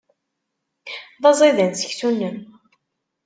D 1.21 1.23
aẓidan 1.29 1.71
seksu-nnem. 1.75 2.37